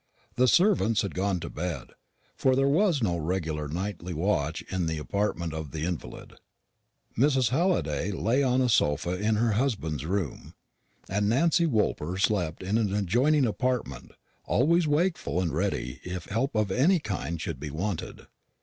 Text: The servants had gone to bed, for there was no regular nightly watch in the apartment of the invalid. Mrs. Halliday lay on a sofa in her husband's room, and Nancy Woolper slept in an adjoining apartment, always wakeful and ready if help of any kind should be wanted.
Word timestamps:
The 0.35 0.47
servants 0.47 1.03
had 1.03 1.13
gone 1.13 1.39
to 1.41 1.49
bed, 1.51 1.89
for 2.35 2.55
there 2.55 2.67
was 2.67 3.03
no 3.03 3.17
regular 3.17 3.67
nightly 3.67 4.15
watch 4.15 4.63
in 4.71 4.87
the 4.87 4.97
apartment 4.97 5.53
of 5.53 5.69
the 5.69 5.83
invalid. 5.85 6.39
Mrs. 7.15 7.49
Halliday 7.49 8.11
lay 8.11 8.41
on 8.41 8.61
a 8.61 8.67
sofa 8.67 9.11
in 9.11 9.35
her 9.35 9.51
husband's 9.51 10.07
room, 10.07 10.55
and 11.07 11.29
Nancy 11.29 11.67
Woolper 11.67 12.17
slept 12.17 12.63
in 12.63 12.79
an 12.79 12.91
adjoining 12.91 13.45
apartment, 13.45 14.13
always 14.45 14.87
wakeful 14.87 15.39
and 15.39 15.53
ready 15.53 16.01
if 16.03 16.25
help 16.25 16.55
of 16.55 16.71
any 16.71 16.97
kind 16.97 17.39
should 17.39 17.59
be 17.59 17.69
wanted. 17.69 18.25